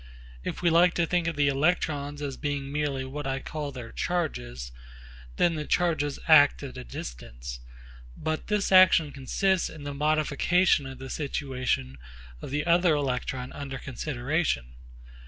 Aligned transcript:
If 0.43 0.63
we 0.63 0.71
like 0.71 0.95
to 0.95 1.05
think 1.05 1.27
of 1.27 1.35
the 1.35 1.47
electrons 1.47 2.23
as 2.23 2.35
being 2.35 2.71
merely 2.71 3.05
what 3.05 3.27
I 3.27 3.37
call 3.39 3.71
their 3.71 3.91
charges, 3.91 4.71
then 5.35 5.53
the 5.53 5.65
charges 5.67 6.17
act 6.27 6.63
at 6.63 6.75
a 6.75 6.83
distance. 6.83 7.59
But 8.17 8.47
this 8.47 8.71
action 8.71 9.11
consists 9.11 9.69
in 9.69 9.83
the 9.83 9.93
modification 9.93 10.87
of 10.87 10.97
the 10.97 11.11
situation 11.11 11.99
of 12.41 12.49
the 12.49 12.65
other 12.65 12.95
electron 12.95 13.53
under 13.53 13.77
consideration. 13.77 14.73